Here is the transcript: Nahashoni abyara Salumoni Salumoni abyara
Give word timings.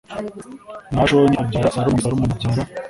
Nahashoni 0.91 1.35
abyara 1.41 1.73
Salumoni 1.73 2.03
Salumoni 2.03 2.33
abyara 2.35 2.61